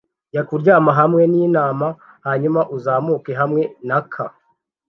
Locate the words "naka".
3.87-4.25